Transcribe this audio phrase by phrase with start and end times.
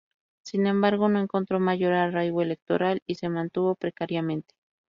[0.43, 4.55] Sin embargo no encontró mayor arraigo electoral y se mantuvo precariamente.